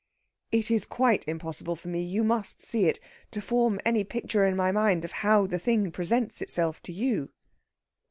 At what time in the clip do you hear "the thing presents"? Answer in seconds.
5.45-6.41